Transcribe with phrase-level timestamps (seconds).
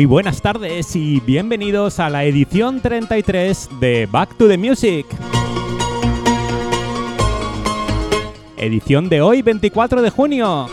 [0.00, 5.04] Muy buenas tardes y bienvenidos a la edición 33 de Back to the Music.
[8.56, 10.68] Edición de hoy 24 de junio,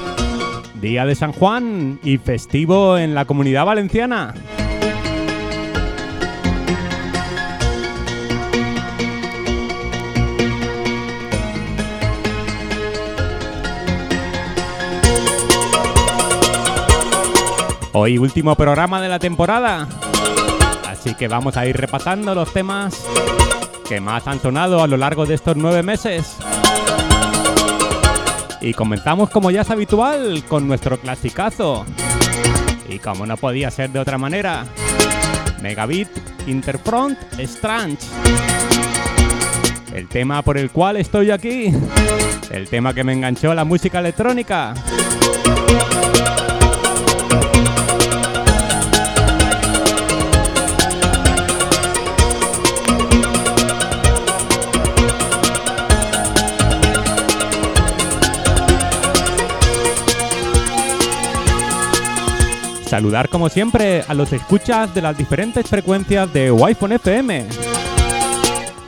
[0.80, 4.34] día de San Juan y festivo en la comunidad valenciana.
[18.00, 19.88] Hoy último programa de la temporada.
[20.88, 23.04] Así que vamos a ir repasando los temas
[23.90, 26.38] que más han sonado a lo largo de estos nueve meses.
[28.62, 31.88] Y comenzamos como ya es habitual con nuestro clasicazo.
[32.88, 34.66] Y como no podía ser de otra manera,
[35.64, 36.10] Megabit
[36.46, 37.98] Interfront Strange.
[39.92, 41.74] El tema por el cual estoy aquí.
[42.52, 44.76] El tema que me enganchó la música electrónica.
[62.88, 67.46] Saludar como siempre a los escuchas de las diferentes frecuencias de Wi-Fi FM.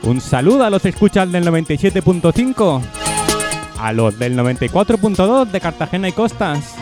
[0.04, 2.80] Un saludo a los escuchas del 97.5,
[3.78, 6.76] a los del 94.2 de Cartagena y Costas.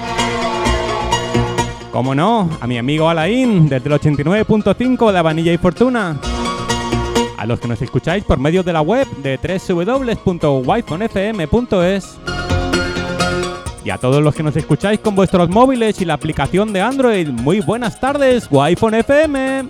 [1.90, 6.20] Como no, a mi amigo Alain desde el 89.5 de Vanilla y Fortuna.
[7.36, 9.40] A los que nos escucháis por medio de la web de
[10.24, 12.37] www.wifonfm.es
[13.88, 17.26] y a todos los que nos escucháis con vuestros móviles y la aplicación de Android,
[17.28, 19.64] muy buenas tardes, iPhone FM.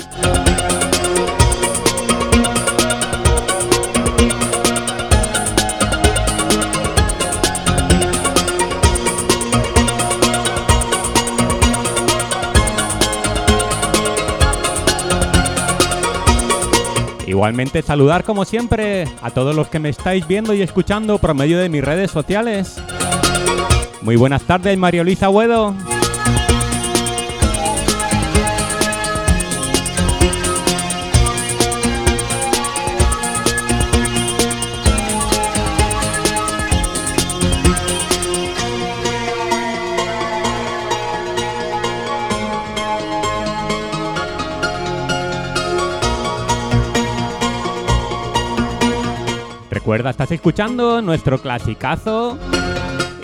[17.25, 21.61] Igualmente saludar como siempre a todos los que me estáis viendo y escuchando por medio
[21.61, 22.83] de mis redes sociales.
[24.03, 25.75] Muy buenas tardes, María Luisa Huedo.
[49.71, 52.39] Recuerda, estás escuchando nuestro clasicazo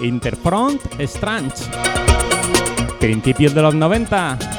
[0.00, 1.56] Interfront Strange.
[2.98, 4.53] Principios de los 90.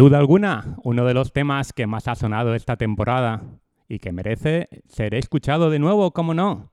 [0.00, 3.42] Duda alguna, uno de los temas que más ha sonado esta temporada
[3.86, 6.72] y que merece ser escuchado de nuevo, como no,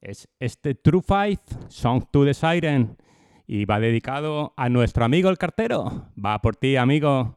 [0.00, 2.96] es este True Fight, Song to the Siren,
[3.48, 6.12] y va dedicado a nuestro amigo el cartero.
[6.24, 7.36] Va por ti, amigo.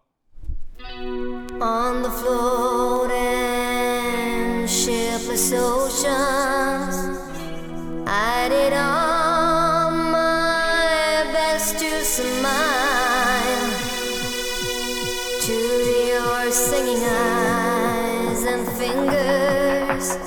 [16.52, 20.18] Singing eyes and fingers.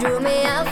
[0.00, 0.66] Drew me up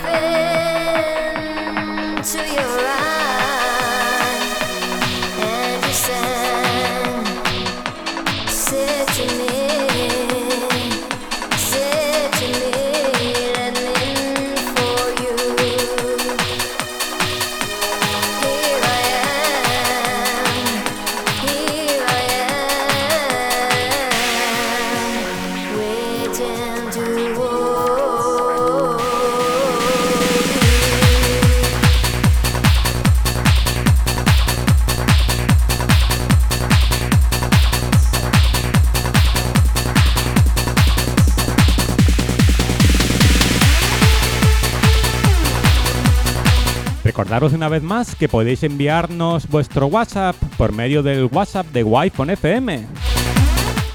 [47.32, 52.12] Recordaros una vez más que podéis enviarnos vuestro WhatsApp por medio del WhatsApp de wi
[52.14, 52.84] FM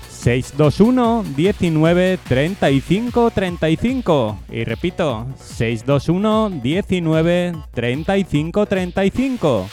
[0.10, 4.40] 621 19 35 35.
[4.50, 9.70] Y repito, 621 19 35 35.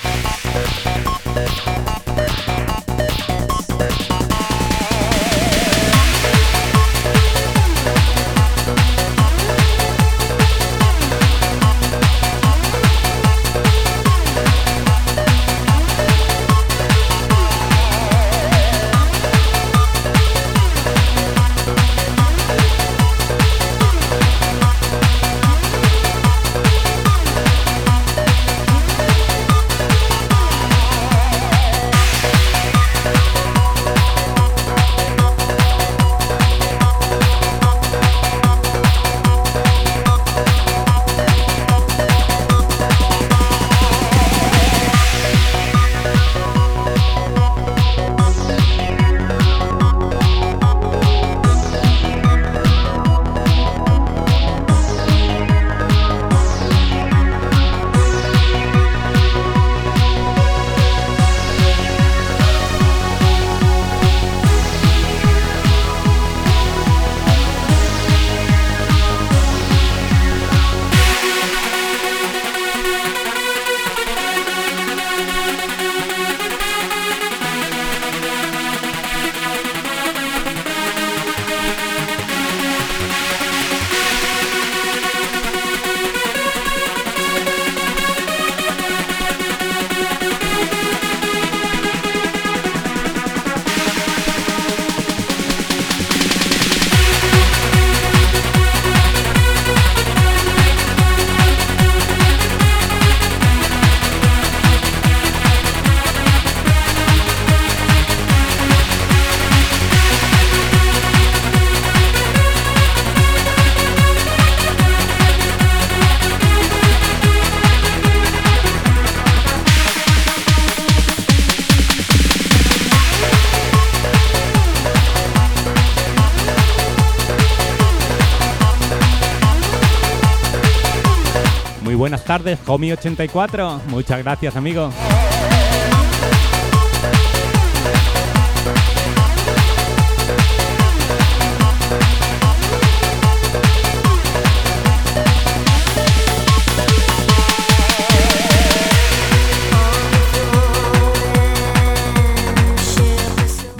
[132.44, 133.84] Tardes, Homie84.
[133.86, 134.90] Muchas gracias, amigo.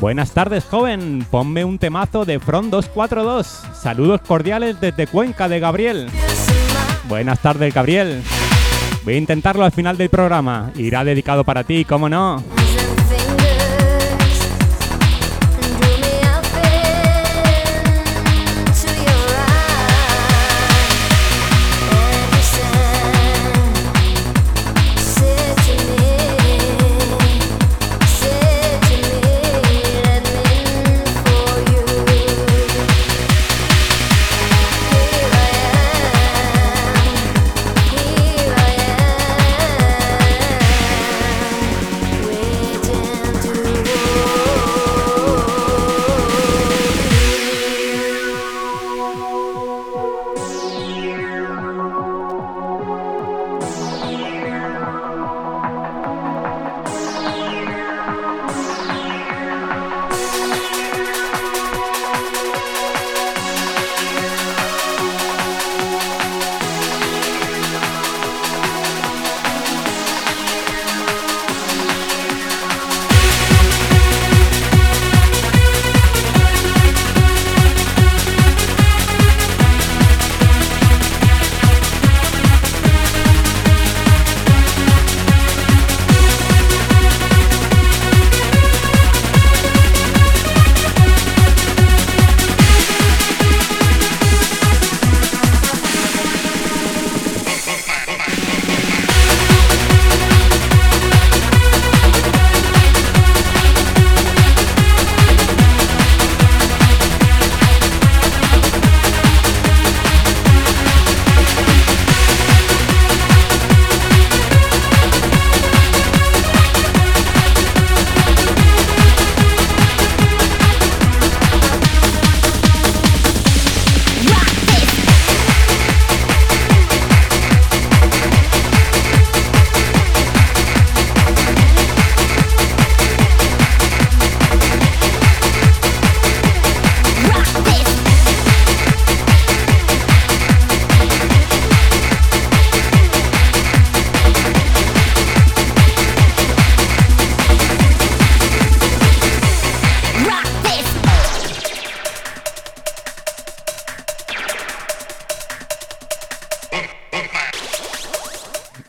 [0.01, 1.27] Buenas tardes, joven.
[1.31, 3.47] Ponme un temazo de Front 242.
[3.75, 6.11] Saludos cordiales desde Cuenca de Gabriel.
[7.09, 8.23] Buenas tardes, Gabriel.
[9.05, 10.71] Voy a intentarlo al final del programa.
[10.77, 12.64] Irá dedicado para ti, ¿cómo no?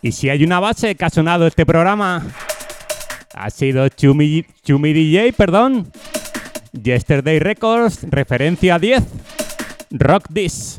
[0.05, 2.21] Y si hay una base que ha sonado este programa,
[3.33, 5.91] ha sido Chumi, Chumi DJ, perdón.
[6.73, 9.03] Yesterday Records, referencia 10.
[9.89, 10.77] Rock This.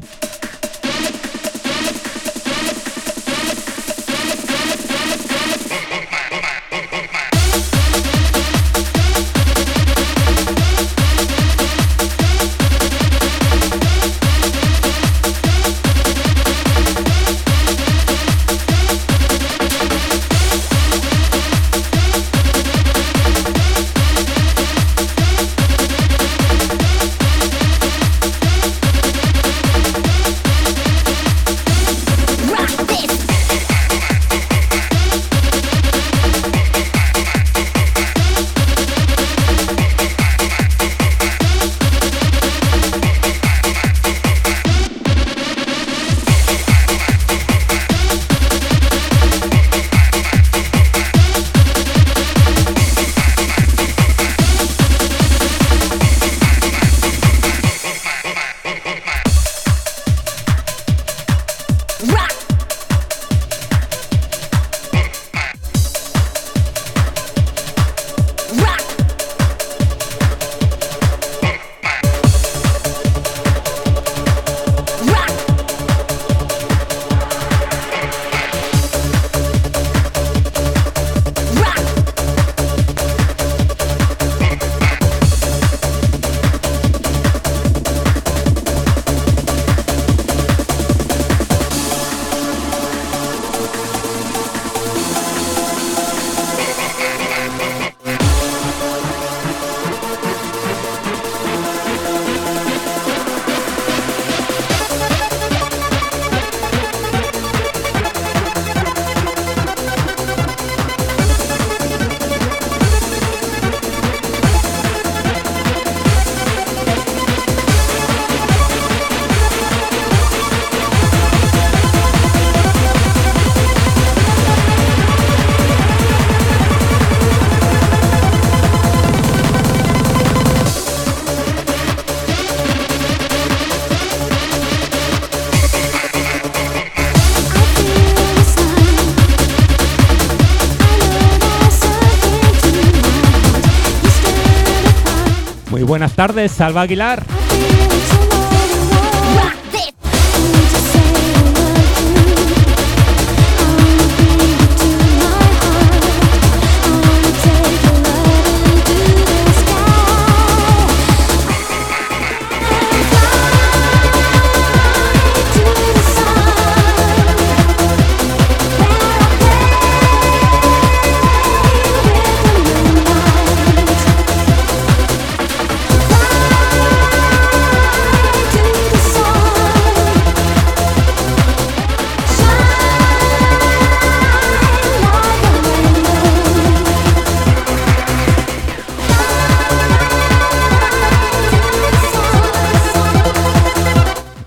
[146.27, 147.23] Tardes, Salva Aguilar.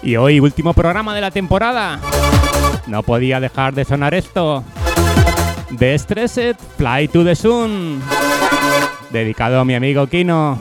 [0.09, 1.99] Y hoy, último programa de la temporada.
[2.87, 4.63] No podía dejar de sonar esto.
[5.77, 8.01] The Stressed Fly to the Sun.
[9.11, 10.57] Dedicado a mi amigo Kino.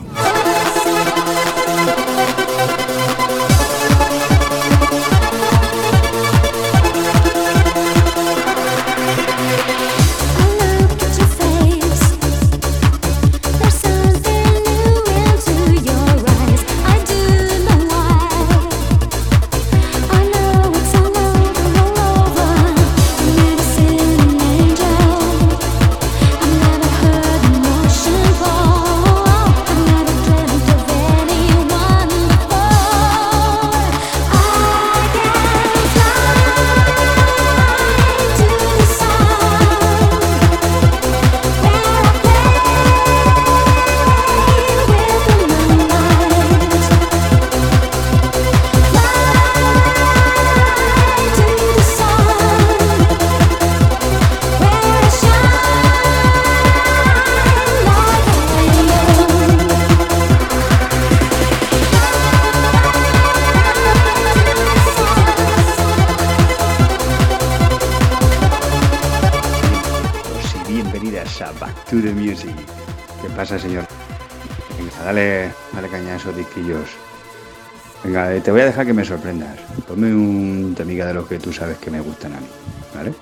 [78.03, 79.57] Venga, te voy a dejar que me sorprendas.
[79.87, 82.47] Ponme un temiga de los que tú sabes que me gustan a mí,
[82.95, 83.13] ¿vale?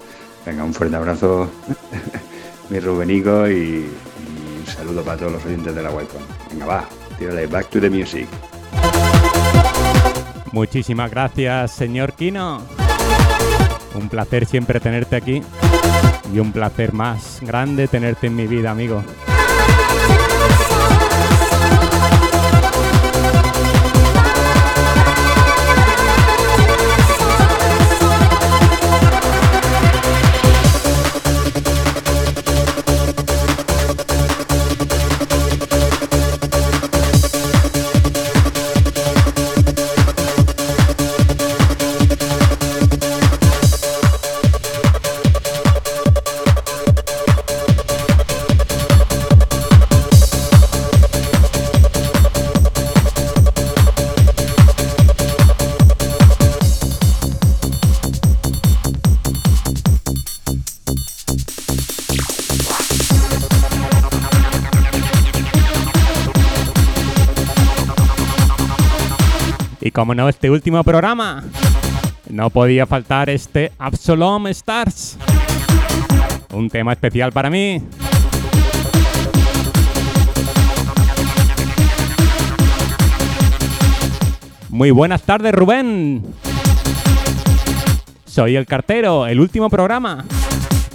[0.46, 1.50] Venga, un fuerte abrazo,
[2.70, 3.90] mi Rubenico, y,
[4.60, 6.04] un saludo para todos los oyentes de la wi
[6.52, 6.86] Venga, va,
[7.18, 8.28] tírale, back to the music.
[10.52, 12.62] Muchísimas gracias, señor Kino.
[13.96, 15.42] Un placer siempre tenerte aquí
[16.34, 19.04] y un placer más grande tenerte en mi vida, amigo.
[69.98, 71.44] Como no, este último programa.
[72.30, 75.18] No podía faltar este Absalom Stars.
[76.54, 77.82] Un tema especial para mí.
[84.70, 86.24] Muy buenas tardes, Rubén.
[88.26, 90.26] Soy el cartero, el último programa.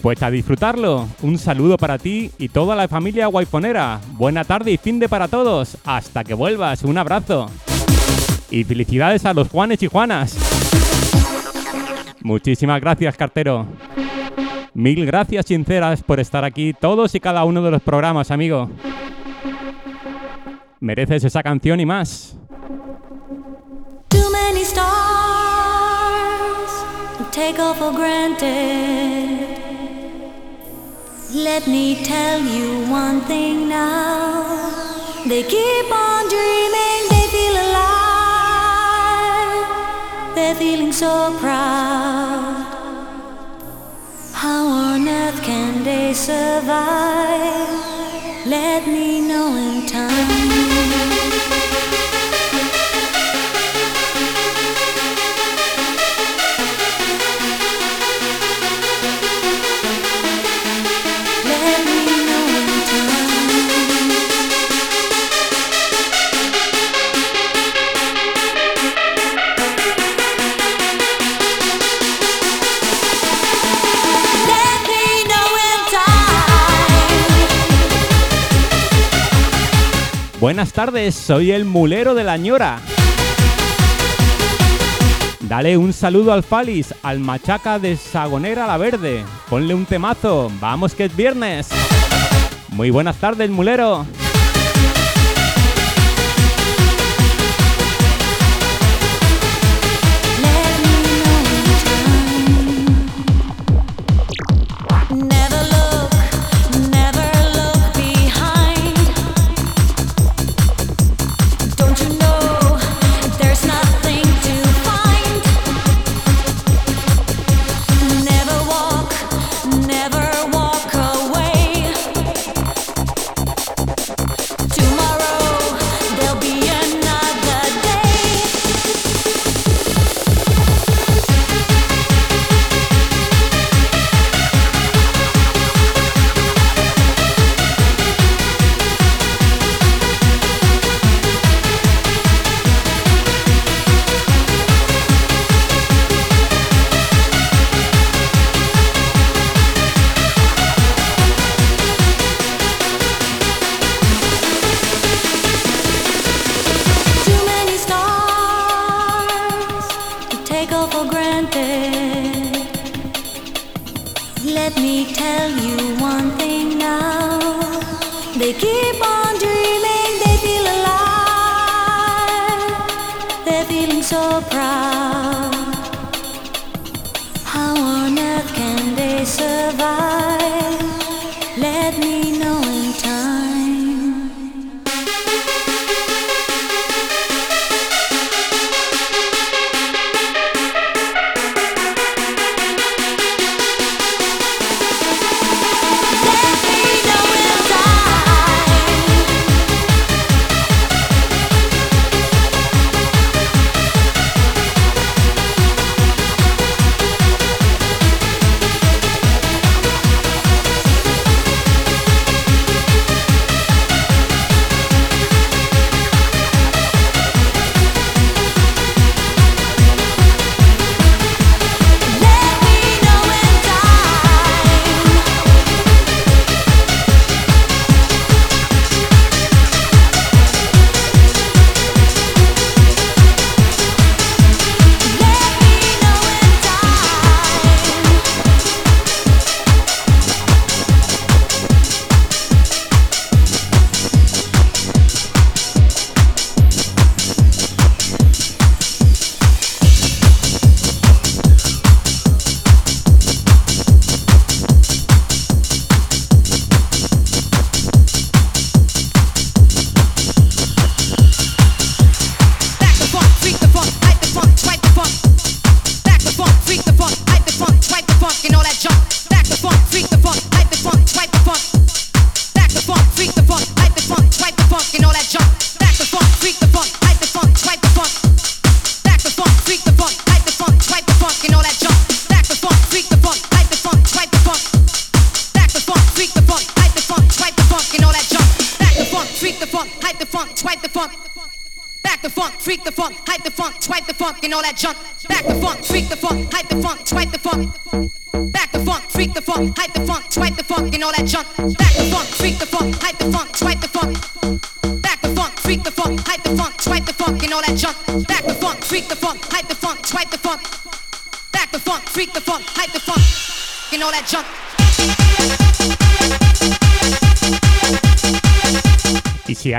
[0.01, 1.09] Pues a disfrutarlo.
[1.23, 4.01] Un saludo para ti y toda la familia guayfonera.
[4.13, 5.77] Buena tarde y fin de para todos.
[5.85, 6.85] Hasta que vuelvas.
[6.85, 7.51] Un abrazo.
[8.53, 10.37] Y felicidades a los Juanes y Juanas.
[12.21, 13.67] Muchísimas gracias, cartero.
[14.75, 18.69] Mil gracias sinceras por estar aquí todos y cada uno de los programas, amigo.
[20.81, 22.37] Mereces esa canción y más.
[24.09, 24.83] Too many stars
[27.33, 29.49] take off for granted.
[31.35, 34.45] Let me tell you one thing now.
[35.27, 36.92] They keep on dreaming.
[40.43, 42.67] They're feeling so proud.
[44.33, 47.69] How on earth can they survive?
[48.45, 51.22] Let me know in time.
[80.43, 82.81] Buenas tardes, soy el mulero de la ñora.
[85.39, 89.23] Dale un saludo al Falis, al machaca de Sagonera la Verde.
[89.49, 91.69] Ponle un temazo, vamos que es viernes.
[92.71, 94.05] Muy buenas tardes, mulero.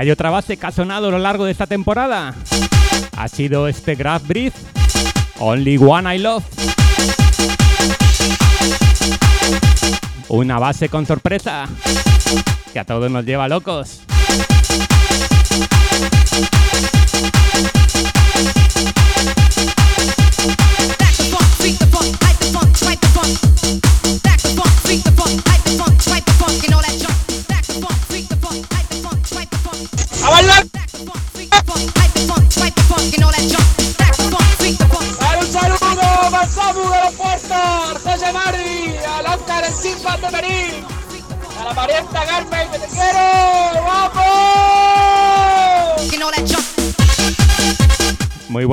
[0.04, 2.34] Hay otra base que ha sonado a lo largo de esta temporada,
[3.16, 4.52] ha sido este Graph Breath,
[5.38, 6.44] Only One I Love.
[10.28, 11.66] Una base con sorpresa
[12.74, 14.02] que a todos nos lleva locos.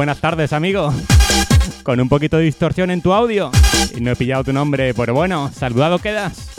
[0.02, 0.92] Buenas tardes, amigo.
[1.84, 3.52] Con un poquito de distorsión en tu audio.
[3.96, 6.50] Y no he pillado tu nombre, pero bueno, saludado quedas.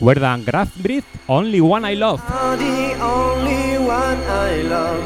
[0.00, 2.22] Recuerda, Graph Breath, Only One I Love.
[2.56, 5.02] the only one I love.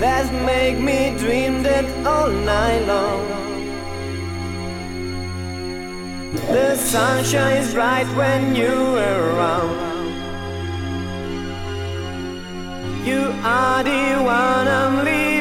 [0.00, 3.22] That make me dream that all night long.
[6.50, 9.78] The sun shines bright when you're around.
[13.06, 15.39] You are the one I'm living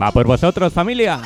[0.00, 1.20] Va por vosotros, familia.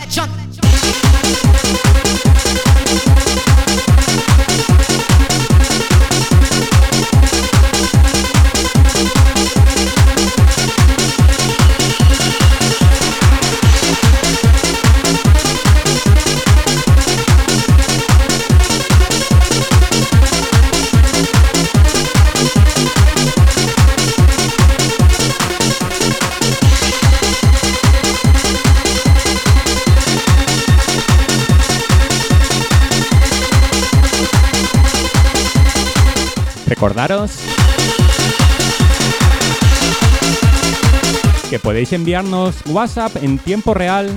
[36.82, 37.30] Recordaros
[41.48, 44.10] que podéis enviarnos WhatsApp en tiempo real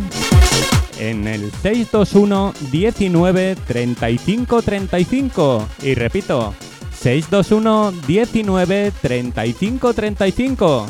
[0.97, 6.55] en el 621 19 35 35 y repito
[6.99, 10.87] 621 19 35 35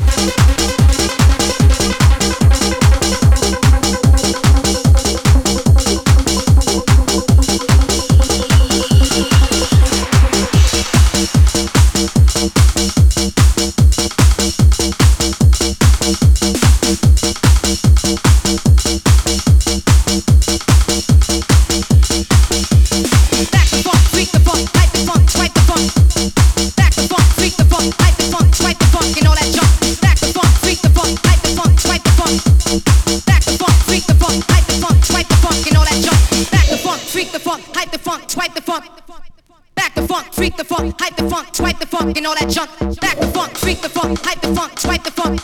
[42.05, 42.69] funk, and all that junk.
[43.01, 45.41] Back the funk, freak the funk, hype the funk, swipe the funk.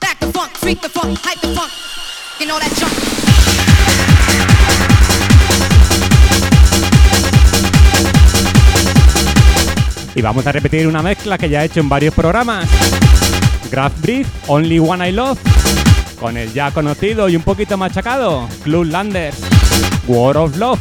[0.00, 1.72] Back the funk, freak the funk, hype the funk,
[2.40, 2.92] and all that junk.
[10.14, 12.68] Y vamos a repetir una mezcla que ya he hecho en varios programas.
[13.70, 15.38] Graph Breath, Only One I Love,
[16.18, 19.36] con el ya conocido y un poquito machacado, Club Landers,
[20.08, 20.80] War of Love.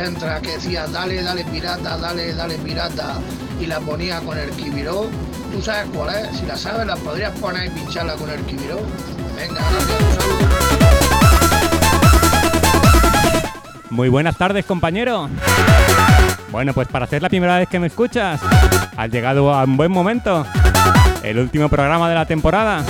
[0.00, 3.16] Centro que decía dale, dale pirata, dale, dale pirata
[3.60, 5.10] y la ponía con el Kibiró.
[5.52, 6.38] ¿Tú sabes cuál es?
[6.38, 8.78] Si la sabes la podrías poner y pincharla con el Kibiró.
[9.36, 9.98] Venga, gracias.
[13.90, 15.28] Muy buenas tardes, compañero.
[16.50, 18.40] Bueno, pues para ser la primera vez que me escuchas,
[18.96, 20.46] has llegado a un buen momento.
[21.22, 22.82] El último programa de la temporada.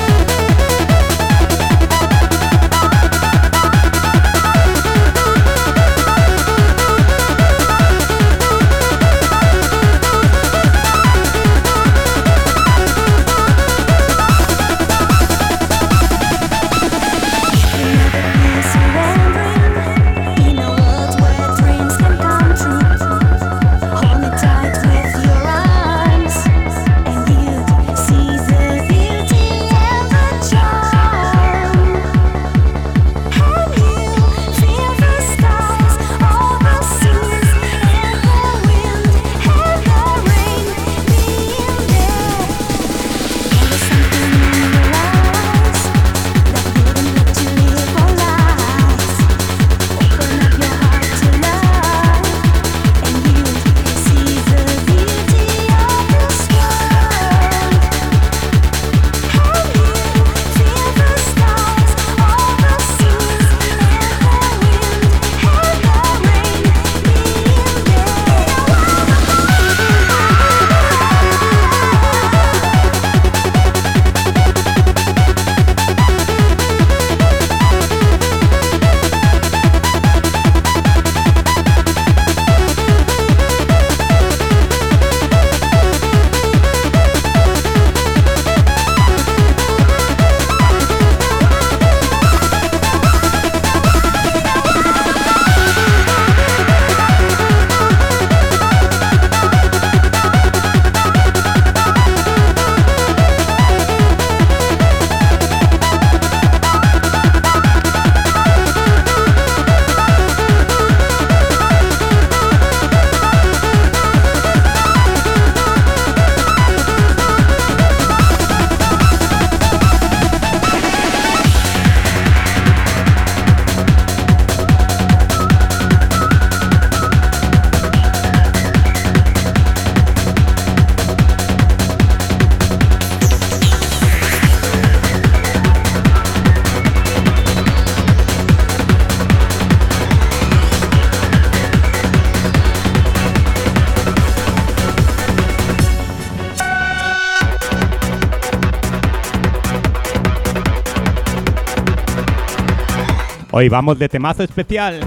[153.61, 155.01] Hoy vamos de temazo especial.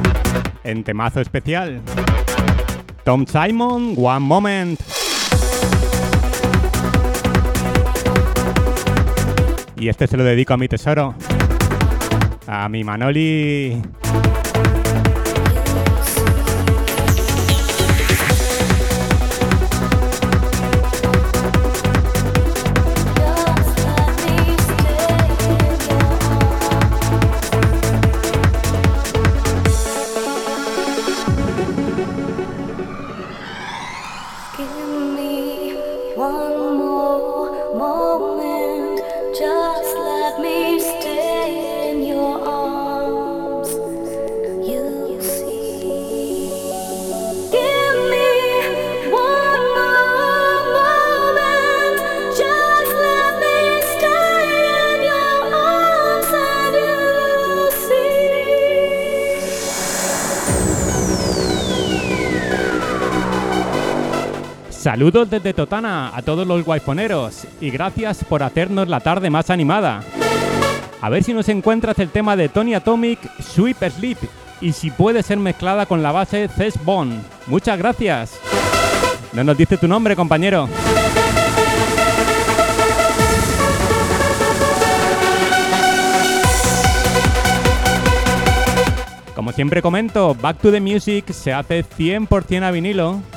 [0.63, 1.81] En temazo especial.
[3.03, 4.79] Tom Simon, One Moment.
[9.75, 11.15] Y este se lo dedico a mi tesoro.
[12.45, 13.81] A mi Manoli.
[64.93, 70.03] Saludos desde Totana a todos los guayponeros y gracias por hacernos la tarde más animada.
[71.01, 74.19] A ver si nos encuentras el tema de Tony Atomic, Sweep Sleep,
[74.61, 77.23] y si puede ser mezclada con la base Ces Bond.
[77.47, 78.39] Muchas gracias.
[79.33, 80.69] No nos dice tu nombre, compañero.
[89.33, 93.32] Como siempre comento, Back to the Music se hace 100% a vinilo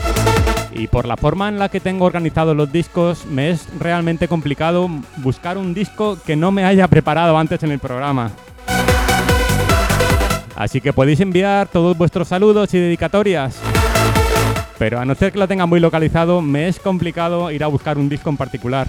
[0.79, 4.89] y por la forma en la que tengo organizados los discos me es realmente complicado
[5.19, 8.31] buscar un disco que no me haya preparado antes en el programa.
[10.55, 13.61] Así que podéis enviar todos vuestros saludos y dedicatorias
[14.79, 17.99] Pero a no ser que lo tenga muy localizado, me es complicado ir a buscar
[17.99, 18.87] un disco en particular.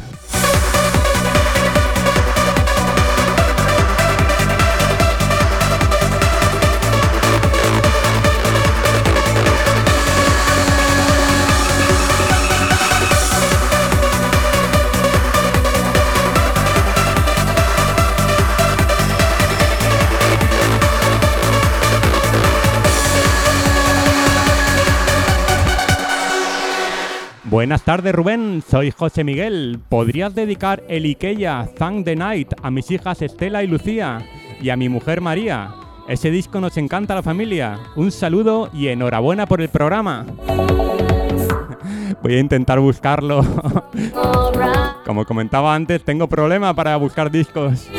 [27.57, 29.79] Buenas tardes Rubén, soy José Miguel.
[29.89, 34.19] ¿Podrías dedicar el Ikea Thank the Night a mis hijas Estela y Lucía
[34.61, 35.73] y a mi mujer María?
[36.07, 37.79] Ese disco nos encanta a la familia.
[37.95, 40.23] Un saludo y enhorabuena por el programa.
[42.21, 43.41] Voy a intentar buscarlo.
[45.07, 47.89] Como comentaba antes, tengo problema para buscar discos.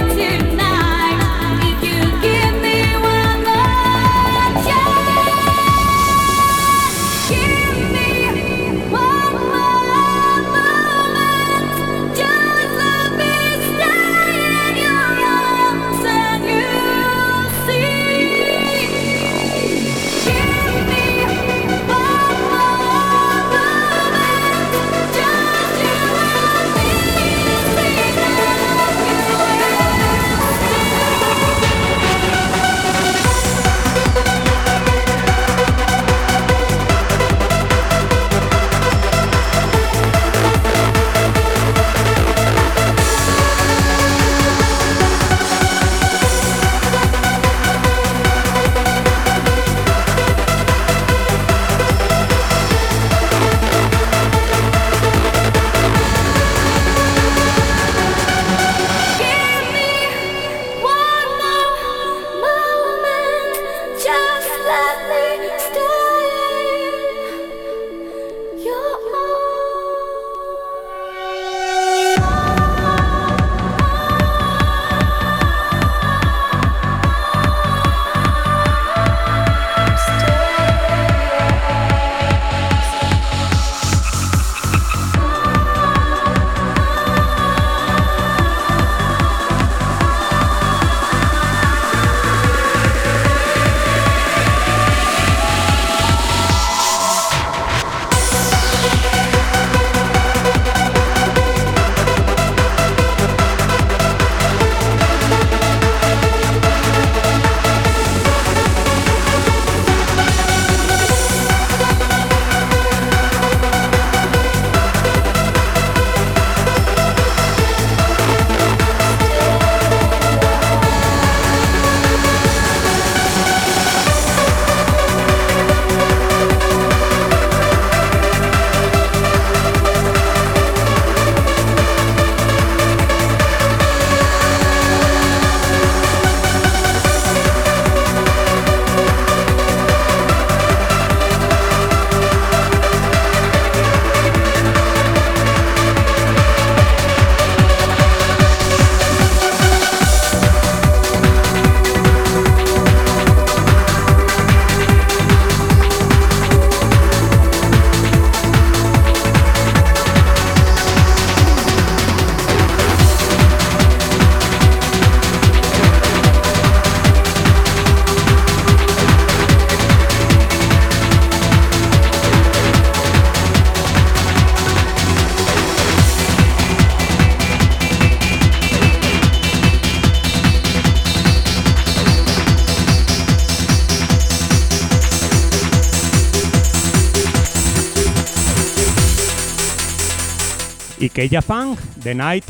[191.22, 192.44] Ikea Fang, The Night,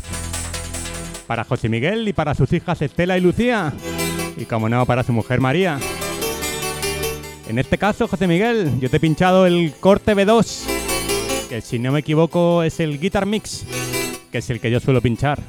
[1.27, 3.73] para José Miguel y para sus hijas Estela y Lucía,
[4.37, 5.79] y como no, para su mujer María.
[7.47, 11.91] En este caso, José Miguel, yo te he pinchado el corte B2, que si no
[11.91, 13.65] me equivoco es el Guitar Mix,
[14.31, 15.39] que es el que yo suelo pinchar.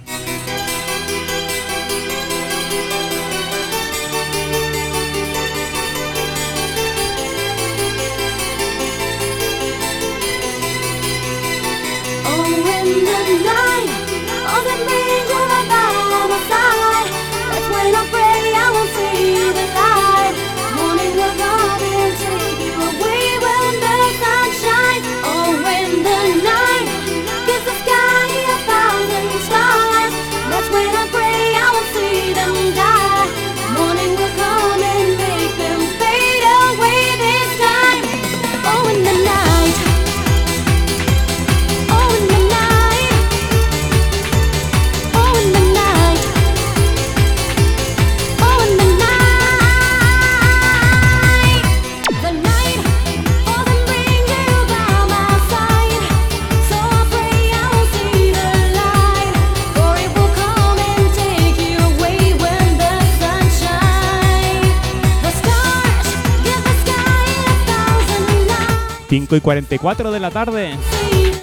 [69.31, 70.73] 5 y 44 de la tarde,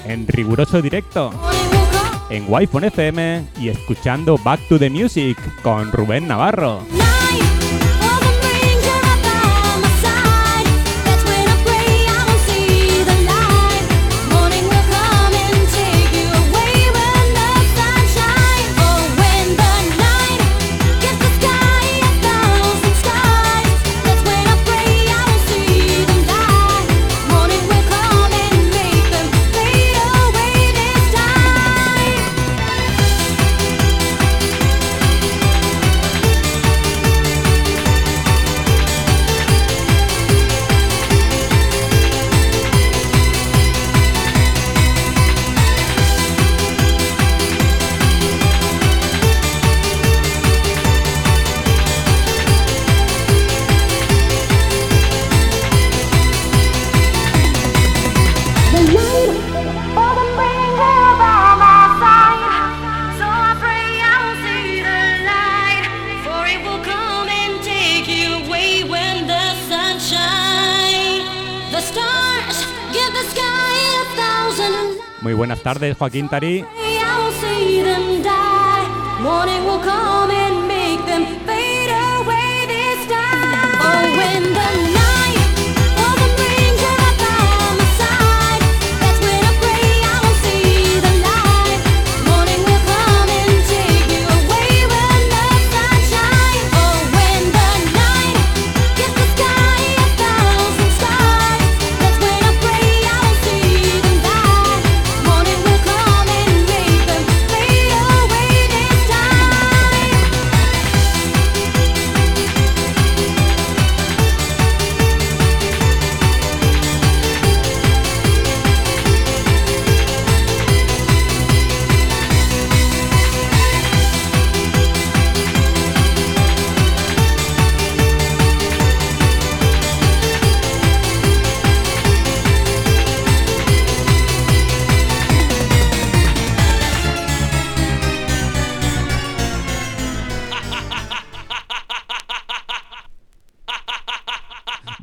[0.04, 1.32] en riguroso directo,
[2.30, 6.82] en Wi-Fi FM y escuchando Back to the Music con Rubén Navarro.
[75.48, 76.66] Buenas tardes, Joaquín Tarí.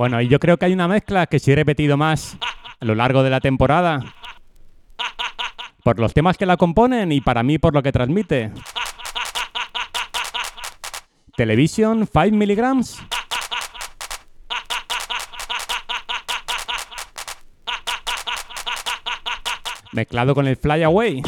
[0.05, 2.37] Bueno, y yo creo que hay una mezcla que sí he repetido más
[2.79, 4.01] a lo largo de la temporada.
[5.83, 8.53] Por los temas que la componen y para mí por lo que transmite.
[11.35, 13.03] Television 5 miligrams.
[19.93, 21.23] Mezclado con el Fly Away.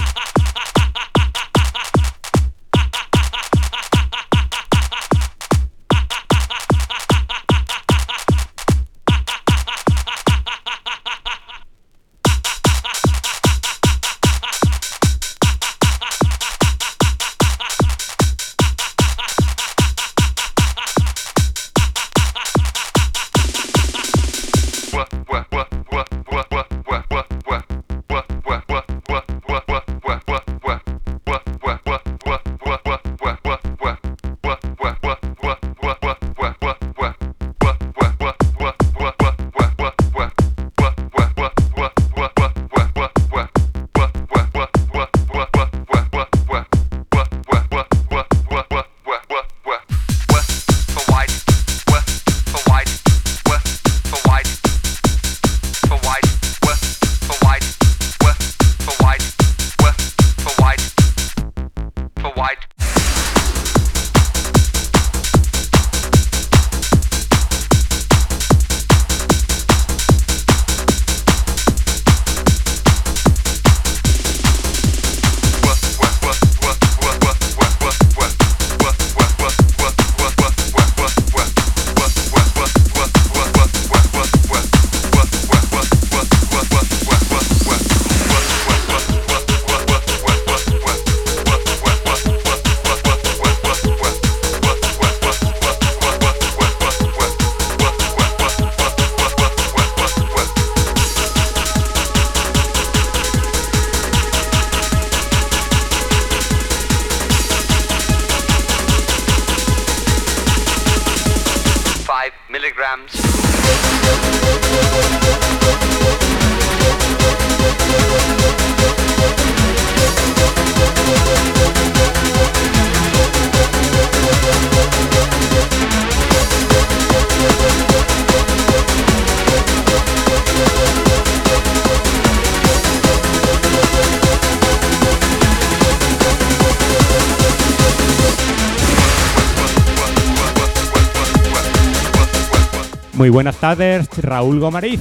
[143.27, 145.01] Muy buenas tardes, Raúl Gomariz.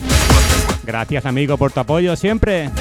[0.84, 2.72] Gracias amigo por tu apoyo siempre.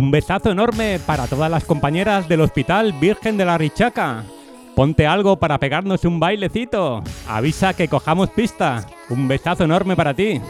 [0.00, 4.24] Un besazo enorme para todas las compañeras del Hospital Virgen de la Richaca.
[4.74, 7.04] Ponte algo para pegarnos un bailecito.
[7.28, 8.86] Avisa que cojamos pista.
[9.10, 10.40] Un besazo enorme para ti.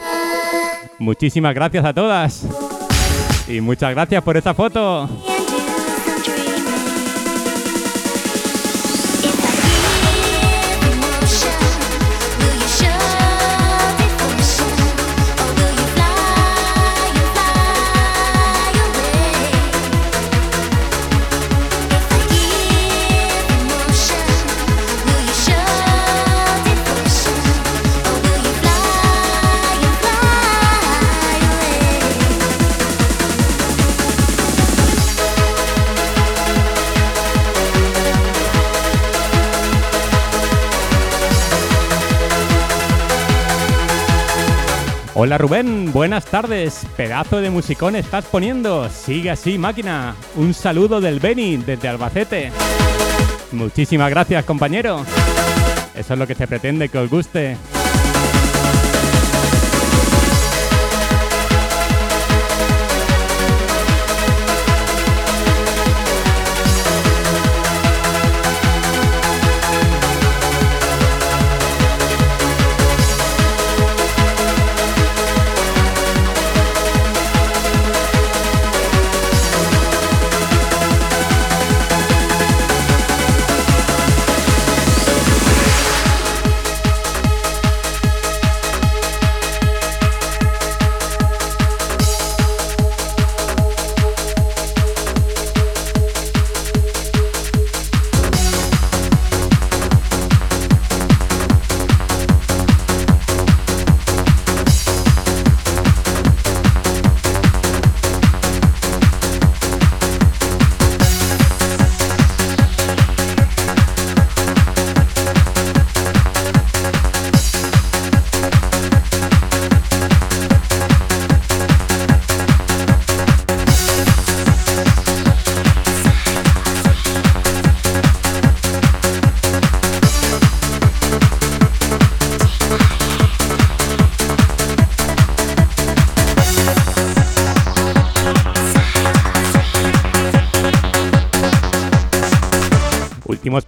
[0.99, 2.47] Muchísimas gracias a todas.
[3.45, 5.09] Y muchas gracias por esta foto.
[45.23, 46.83] Hola Rubén, buenas tardes.
[46.97, 48.89] Pedazo de musicón estás poniendo.
[48.89, 50.15] Sigue así, máquina.
[50.35, 52.51] Un saludo del Beni desde Albacete.
[53.51, 55.05] Muchísimas gracias, compañero.
[55.93, 57.55] Eso es lo que se pretende que os guste.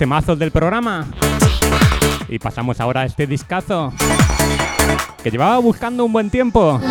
[0.04, 1.06] Temazos del programa.
[2.28, 3.94] Y pasamos ahora a este discazo
[5.24, 6.82] que llevaba buscando un buen tiempo,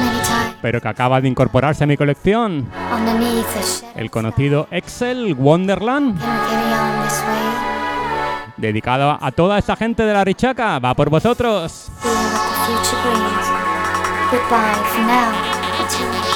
[0.63, 2.71] pero que acaba de incorporarse a mi colección.
[3.97, 6.19] El conocido Excel Wonderland,
[8.57, 10.79] dedicado a toda esa gente de la Richaca.
[10.79, 11.89] Va por vosotros.
[14.31, 16.32] Goodbye.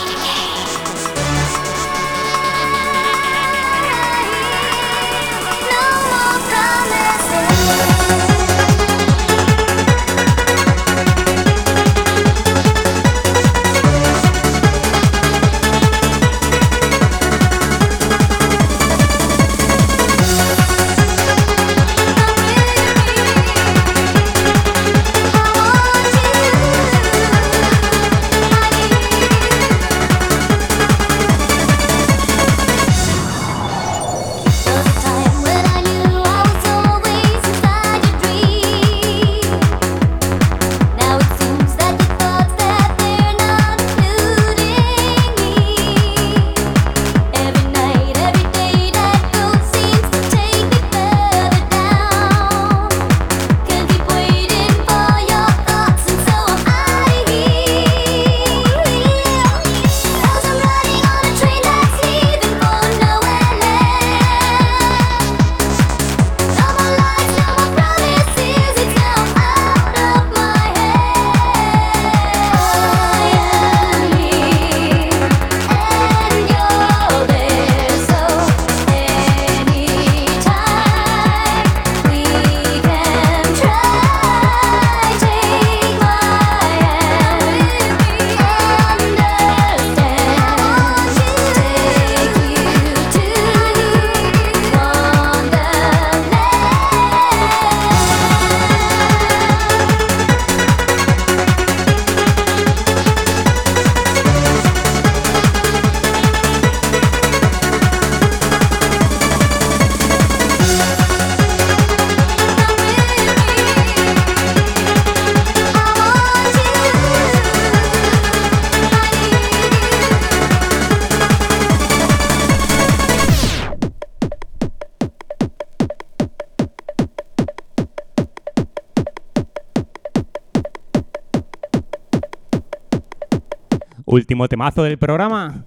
[134.17, 135.63] Último temazo del programa.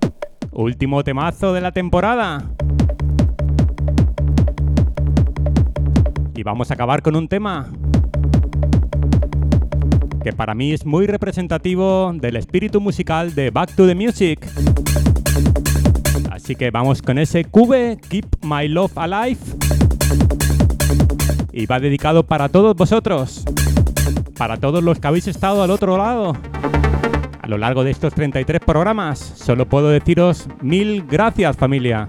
[0.52, 2.50] Último temazo de la temporada.
[6.34, 7.68] Y vamos a acabar con un tema
[10.24, 14.44] que para mí es muy representativo del espíritu musical de Back to the Music.
[16.32, 19.40] Así que vamos con ese Cube, Keep My Love Alive.
[21.52, 23.46] Y va dedicado para todos vosotros,
[24.36, 26.34] para todos los que habéis estado al otro lado.
[27.50, 32.06] Lo largo de estos 33 programas, solo puedo deciros mil gracias familia.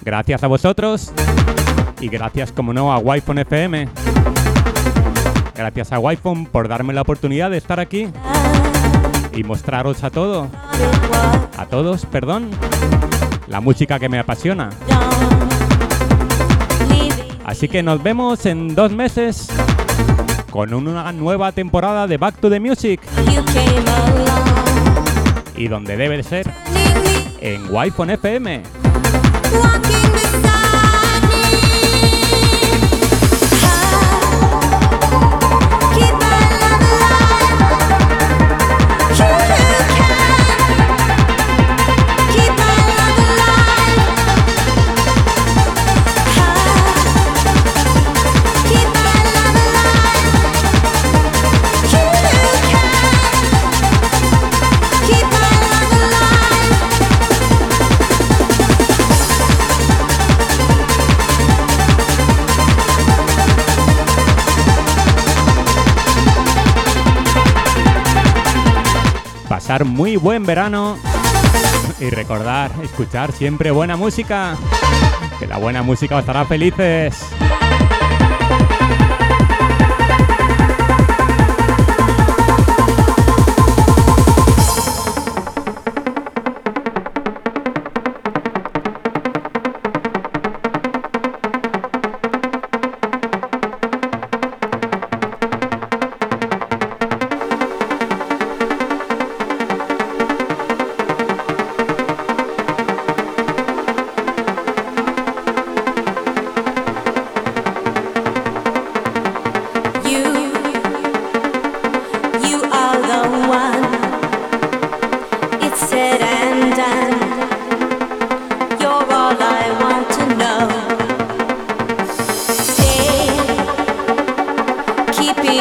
[0.00, 1.12] Gracias a vosotros
[2.00, 3.86] y gracias, como no, a wi FM.
[5.54, 6.16] Gracias a wi
[6.50, 8.08] por darme la oportunidad de estar aquí
[9.34, 10.48] y mostraros a todo,
[11.58, 12.48] a todos, perdón,
[13.48, 14.70] la música que me apasiona.
[17.44, 19.48] Así que nos vemos en dos meses
[20.50, 23.00] con una nueva temporada de Back to the Music
[25.56, 26.50] y donde debe ser
[27.40, 28.77] en wi FM.
[69.68, 70.96] Pasar muy buen verano
[72.00, 74.56] y recordar escuchar siempre buena música.
[75.38, 77.22] Que la buena música os hará felices.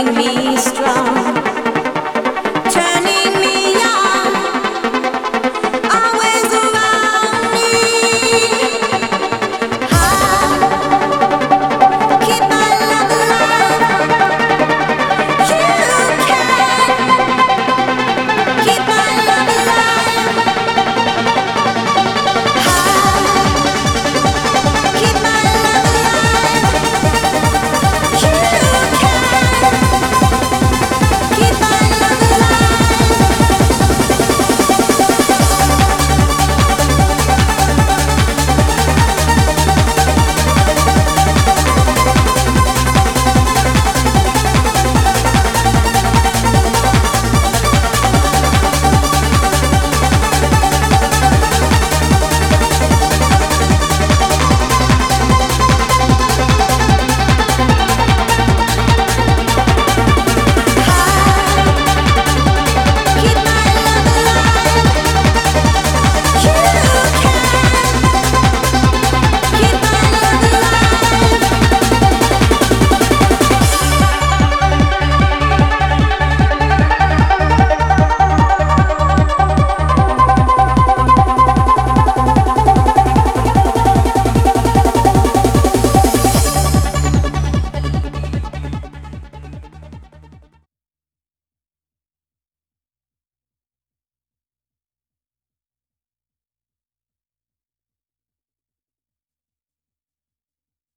[0.03, 1.16] making me strong.